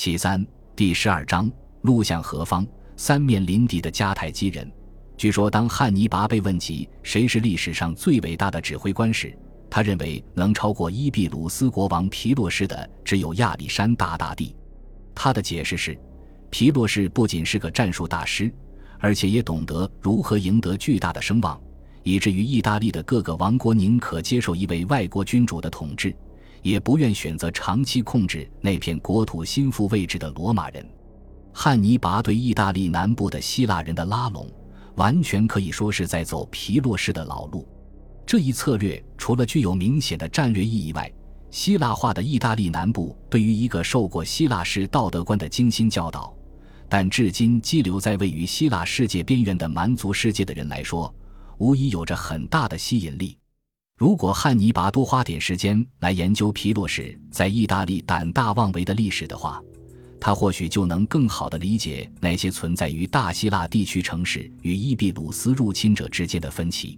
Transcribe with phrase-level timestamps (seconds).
[0.00, 0.46] 其三，
[0.76, 1.50] 第十二章，
[1.82, 2.64] 路向何方？
[2.96, 4.70] 三面临敌的迦太基人。
[5.16, 9.36] 据说，当汉尼拔被问及谁是历史上最伟大的指挥官时，
[9.68, 14.54] 他认为能超过伊壁鲁斯国王皮洛士的只有亚历山大大帝。
[15.16, 15.98] 他的解释是，
[16.48, 18.48] 皮洛士不仅是个战术大师，
[19.00, 21.60] 而且也懂得如何赢得巨大的声望，
[22.04, 26.14] 以至于意大利的各个王国宁可接受一位外国君主的统治。
[26.62, 30.86] 也不愿选择长期控制那片国土心腹位置的罗马人。
[31.52, 34.48] 汉尼拔对意大利南部的希腊人的拉拢，
[34.96, 37.66] 完全可以说是在走皮洛士的老路。
[38.26, 41.10] 这一策略除了具有明显的战略意义外，
[41.50, 46.36] 希腊化的意大利南部对于一个受过希腊式道德观的精心教导，
[46.90, 51.12] 但至今寄留在位于希腊世界边缘的蛮族世界的人来说，
[51.56, 53.37] 无疑有着很大的吸引力。
[53.98, 59.60] 如果汉尼拔多花点时间来研究皮洛士在意大利胆大妄为的历史的话，
[60.20, 66.96] 他或许就能更好地理解那些存在于大希腊地区城市与伊比鲁斯入侵者之间的分歧。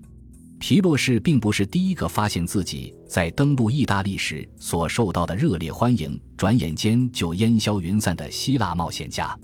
[0.59, 9.35] 皮洛士并不是第一个发现自己在登陆意大利时所受到的热烈欢迎，转眼间就烟消云散的希腊冒险家。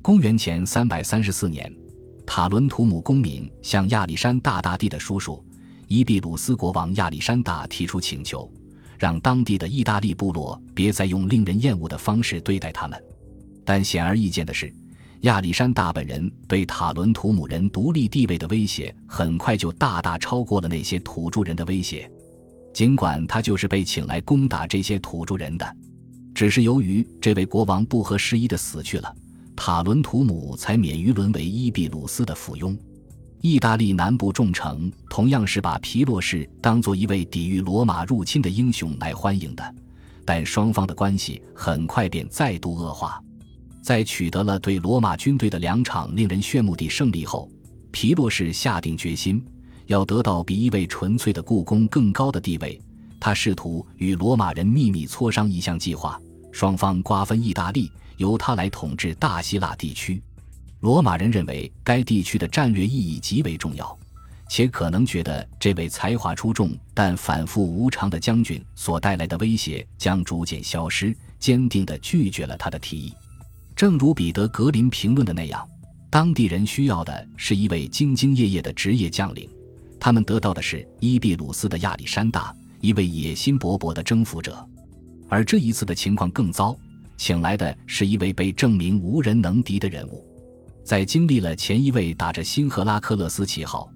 [0.00, 1.70] 公元前三百三十四年，
[2.26, 5.44] 塔伦图姆公民向亚历山大大帝的叔叔。
[5.88, 8.50] 伊比鲁斯国王亚历山大提出请求，
[8.98, 13.02] 让当地的意大利部落别再用令人厌恶的方式对待他们。
[13.64, 14.72] 但显而易见的是，
[15.20, 22.10] 亚历山大本人对塔伦图姆人独立地位的威胁，很快就大大超过了那些土著人的威胁。
[22.72, 25.76] 尽管他就是被请来攻打这些土著人的，
[26.34, 29.14] 只是由于这位国王不合时宜的死去了，
[29.54, 32.76] 塔伦图姆才免于沦为伊比鲁斯的附庸。
[33.46, 39.74] 意大利南部众城同样是把皮洛士当做一位抵御罗马入侵的英雄来欢迎的，
[40.24, 43.22] 但双方的关系很快便再度恶化。
[43.82, 47.46] 在取得了对罗马军队的两场令人炫目的胜利后，
[47.90, 49.44] 皮洛士下定决心
[49.88, 52.80] 要得到比一位纯粹的故宫更高的地位。
[53.20, 56.18] 他试图与罗马人秘密磋商一项计划，
[56.50, 60.22] 双方瓜分意大利，由他来统治大希腊地区。
[60.84, 63.98] 罗马人认为该地区的战略意义极为重要，
[64.50, 73.14] 且可能觉得这位才华出众但反复无常的将军所带来的威胁将逐渐消失，坚定地拒绝了他的提议。
[73.74, 75.66] 正如彼得·格林评论的那样，
[76.10, 79.48] 当地人需要的是一位兢兢业业的职业将领，
[79.98, 84.54] 他们得到的是伊比鲁斯的亚历山大，一位野心勃勃的征服者。
[85.30, 86.76] 而这一次的情况更糟，
[87.16, 90.22] 请来的是一位被证明无人能敌的人物。
[90.84, 93.90] 在经历了前一位打着新赫拉克勒斯旗号、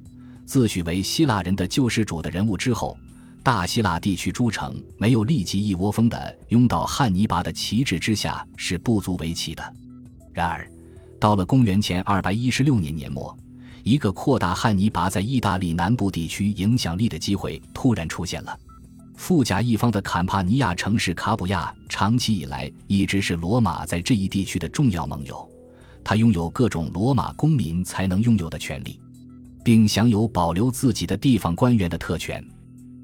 [0.46, 2.96] 自诩为希腊人的救世主的人物之后，
[3.42, 9.74] 大希腊地区诸城没有立即一窝蜂地拥到汉尼拔的旗帜之下是不足为奇的。
[10.32, 10.66] 然而，
[11.20, 13.36] 到了公元前二百一十六年年末，
[13.84, 18.58] 一个扩大汉尼拔在意大利南部地区影响力的机会突然出现了。
[19.14, 25.46] 富甲一方的坎帕尼亚城市卡普亚，长期以来一直是罗马在这一地区的重要盟友。
[26.08, 28.98] 他拥有各种罗马公民才能拥有的权利，
[29.62, 32.42] 并享有保留自己的地方官员的特权。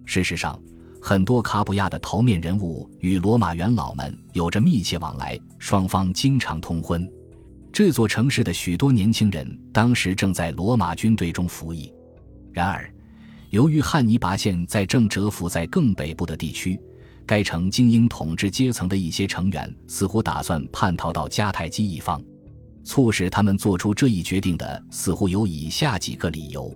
[0.06, 0.58] 事实上，
[1.02, 7.06] 很多卡普亚的头面人物与罗马元老们有着密切往来，双方经常通婚。
[7.70, 11.92] 这座城市的许多年轻人当时正在罗马军队中服役。
[12.54, 12.90] 然而，
[13.50, 16.80] 由于汉尼拔现在正蛰伏在更北部的地区，
[17.26, 22.18] 该城精英统治阶层的一些成员似乎打算叛逃到迦太基一方。
[22.84, 26.72] 促使他们做出这一决定的似乎有以下几个理由：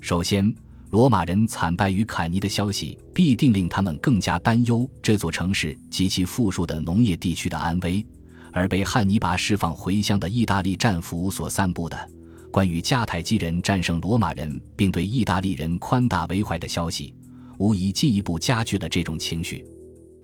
[0.00, 0.54] 首先，
[0.90, 8.04] 罗马人惨败于坎尼的消息必定令他们更加担忧这座城市及其富庶的农业地区的安危；
[8.52, 12.10] 而被汉尼拔释放回乡的意大利战俘所散布的
[12.50, 17.14] 关于迦太基人战胜罗马人并对意大利人宽大为怀的消息，
[17.58, 19.64] 无疑进一步加剧了这种情绪。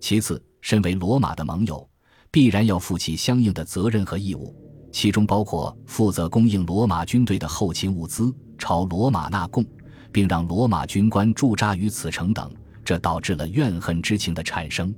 [0.01, 1.87] 其次，身为罗马的盟友，
[2.31, 4.55] 必然要负起相应的责任和义务。
[4.95, 9.67] 其中包括负责供应罗马军队的后勤物资，朝罗马纳贡，
[10.13, 12.49] 并让罗马军官驻扎于此城等，
[12.85, 14.95] 这导致了怨恨之情的产生。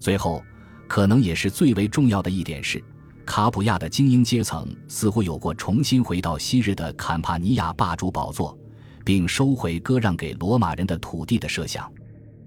[0.00, 0.42] 最后，
[0.88, 2.82] 可能也是最为重要的一点是，
[3.24, 8.58] 卡普亚的精英阶层似乎有过重新回到昔日的坎帕尼亚霸主宝座，
[9.04, 11.88] 并收回割让给罗马人的土地的设想。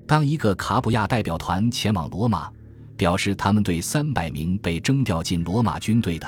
[0.05, 2.51] 当一个卡普亚代表团前往罗马，
[2.97, 6.27] 表示他们对三百名被征调进罗马军队的。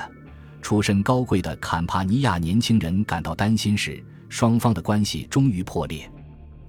[0.64, 6.10] 出身高贵的坎帕尼亚年轻人感到担心时，双方的关系终于破裂。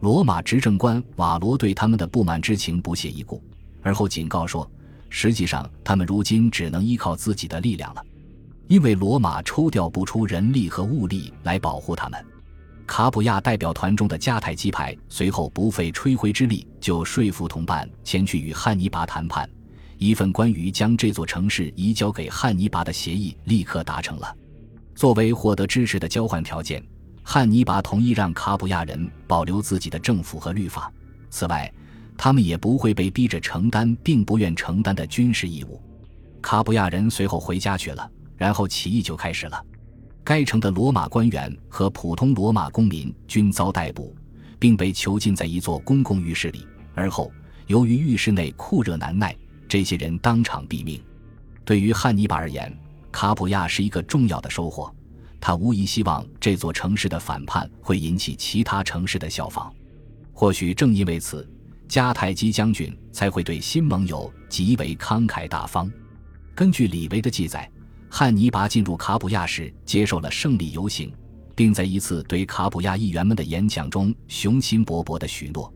[0.01, 3.41] 罗马执政官瓦罗对他们的不满之情不屑一顾，
[3.81, 4.69] 而后警告说
[5.09, 8.03] ：“实际上，他们如今只能依靠自己的力量了，
[8.67, 12.21] 因为罗马抽调不出人力和物力来保护他们。
[12.85, 19.49] 卡普亚代表团中的迦太基派随后不费吹灰之力就说服同伴前去与汉尼拔谈判，
[19.97, 24.35] 一份关于将这座城市移交给汉尼拔的协议立刻达成了。
[24.93, 26.83] 作为获得支持的交换条件，
[27.23, 30.91] 汉尼拔同意让卡普亚人保留自己的政府和律法。
[31.29, 31.71] 此外，
[32.17, 35.81] 他们也不会被逼着承担并不愿承担的军事义务。
[36.41, 39.65] 卡普亚人随后回家去了，然后起义就开始了。
[40.23, 44.15] 该城的罗马官员和普通罗马公民均遭逮捕，
[44.57, 46.65] 并被囚禁在一座公共浴室里。
[46.93, 47.31] 而后，
[47.67, 49.35] 由于浴室内酷热难耐，
[49.67, 51.01] 这些人当场毙命。
[51.63, 52.75] 对于汉尼拔而言，
[53.11, 54.93] 卡普亚是一个重要的收获。
[55.39, 59.73] 他无疑希望这座城市的反叛会引起其他城市的效仿。
[60.33, 61.47] 或许正因为此，
[61.87, 65.91] 迦太基将军才会对新盟友极为慷慨大方。
[66.53, 67.69] 根据李维的记载。
[68.07, 71.11] 汉尼拔进入卡普亚时，接受了胜利游行，
[71.53, 75.73] 并在一次对卡普亚议员们的演讲中雄心勃勃地许诺：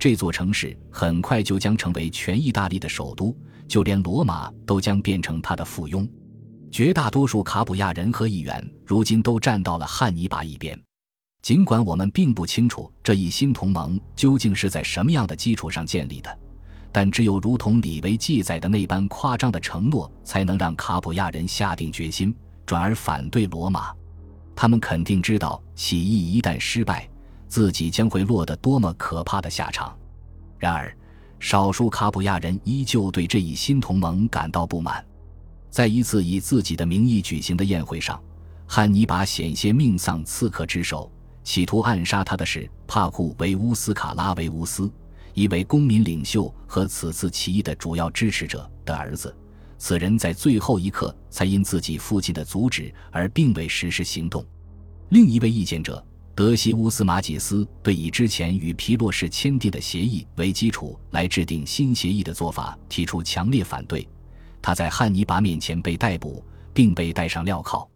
[0.00, 3.36] 这座城市很快就将成为全意大利的首都，
[3.68, 6.08] 就连罗马都将变成他的附庸。
[6.72, 10.80] 绝大多数卡普亚人和议员如今都站到了汉尼拔一边，
[11.42, 16.38] 尽管我们并不清楚这一新同盟究竟是在什么样的基础上建立的。
[16.90, 23.92] 但只有如同李维记载的那般夸张的承诺，才能让卡普亚人下定决心，转而反对罗马。
[24.56, 27.06] 他们肯定知道，起义一旦失败，
[27.50, 29.94] 自己将会落得多么可怕的下场。
[30.56, 30.96] 然而，
[31.40, 35.04] 少数卡普亚人依旧对这一新同盟感到不满。
[35.68, 38.22] 在一次以自己的名义举行的宴会上，
[38.66, 41.10] 汉尼拔险些命丧刺客之手，
[41.42, 44.90] 企图暗杀他的是帕库维乌斯卡拉维乌斯。
[45.34, 49.34] 一位公民领袖和此次起义的主要支持者的儿子，
[49.78, 54.44] 此人在最后一刻才因自己父亲的阻止而并未实施行动。
[55.10, 56.04] 另一位意见者
[56.40, 64.08] 德西乌斯马吉斯对以之前与皮洛士签订的协议为基础来制定新协议的做法提出强烈反对。
[64.62, 66.42] 他在汉尼拔面前被逮捕，
[66.72, 67.86] 并被戴上镣铐。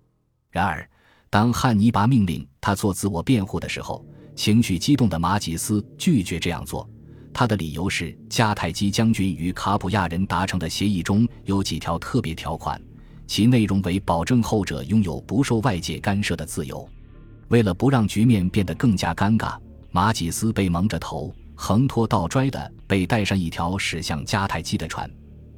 [0.50, 0.86] 然而，
[1.30, 4.04] 当汉尼拔命令他做自我辩护的时候，
[4.36, 6.86] 情绪激动的马吉斯拒绝这样做。
[7.32, 12.78] 他的理由是，迦太基将军与卡普亚人达成的协议中有几条特别条款，
[13.26, 16.86] 其内容为保证后者拥有不受外界干涉的自由。
[17.48, 19.56] 为了不让局面变得更加尴尬，
[19.90, 25.10] 马吉斯被蒙着头，横拖倒拽的被带上一条驶向迦太基的船，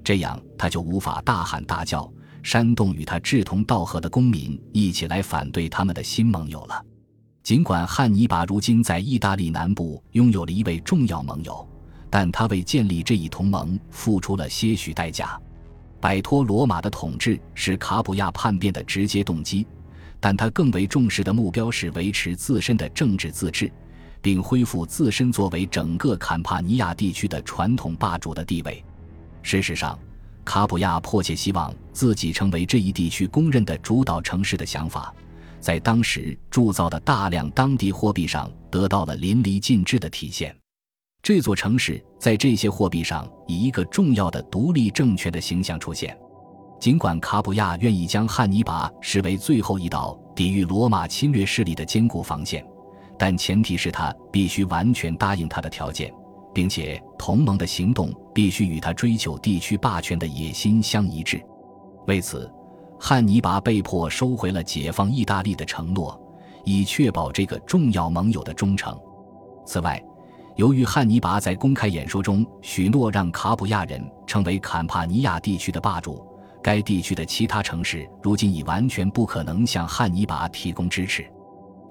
[0.04, 2.10] 这样他就无法大喊大叫，
[2.42, 6.84] 煽动与他志同道合的公民一起来反对他们的新盟友了。
[7.42, 11.66] 尽管汉尼拔如今在意大利南部拥有了一位重要盟友，
[12.10, 15.40] 但他为建立这一同盟付出了些许代价。
[16.00, 19.66] 摆脱罗马的统治是卡普亚叛变的直接动机，
[20.20, 23.70] 但他更为重视的目标是维持自身的政治自治，
[24.20, 28.82] 并恢复自身作为整个坎帕尼亚地区的传统霸主的地位。
[29.42, 29.98] 事实上，
[30.44, 35.14] 卡普亚迫切希望自己成为这一地区公认的主导城市的想法。
[35.58, 40.54] 在当时铸造的大量当地货币上得到了淋漓尽致的体现。
[41.22, 46.16] 这座城市在这些货币上以一个重要的独立政权的形象出现。
[46.78, 52.64] 尽管卡普亚愿意将汉尼拔视为最后一道抵御罗马侵略势力的坚固防线，
[53.18, 56.12] 但前提是他必须完全答应他的条件，
[56.54, 61.42] 并且同盟的行动必须与他追求地区霸权的野心相一致。
[62.06, 62.50] 为此。
[62.98, 66.18] 汉尼拔被迫收回了解放意大利的承诺，
[66.64, 68.98] 以确保这个重要盟友的忠诚。
[69.66, 70.02] 此外，
[70.54, 76.26] 由于汉尼拔在公开演说中许诺让卡普亚人成为坎帕尼亚地区的霸主，
[76.66, 81.24] 该地区的其他城市如今已完全不可能向汉尼拔提供支持。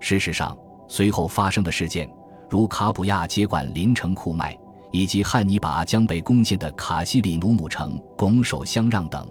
[0.02, 0.54] 事实上，
[0.86, 2.10] 随后发生的事件，
[2.50, 4.54] 如卡普亚接管邻城库麦，
[4.92, 9.26] 以及汉尼拔将被攻陷的卡西里努姆城拱手相让等。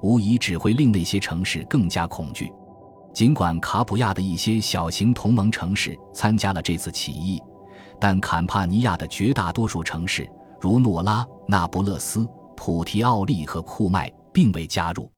[0.00, 2.50] 无疑只会令那些城市更加恐惧。
[3.12, 7.38] 尽管卡普亚的一些小型同盟城市参加了这次起义，
[8.00, 10.26] 但坎帕尼亚的绝大多数城市，
[10.58, 12.26] 如诺拉、那不勒斯、
[12.56, 15.10] 普提奥利和库麦，并未加入。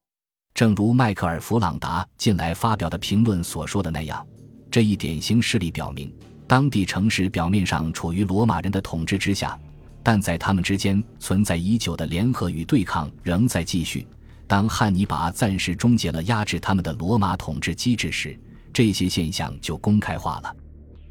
[0.55, 4.25] 正如迈克尔·弗朗达近来发表的评论所说的那样，
[4.71, 6.15] 这一典型事例表明，
[6.47, 9.59] 当地城市表面上处于罗马人的统治之下，
[10.05, 14.07] 但在他们之间存在已久的联合与对抗仍在继续。
[14.47, 18.39] 当汉尼拔暂时终结了压制他们的罗马统治机制时，
[18.73, 20.57] 这些现象就公开化了。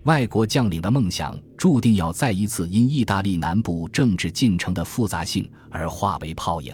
[0.03, 6.73] 外国将领的梦想注定要再一次因意大利南部政治进程的复杂性而化为泡影。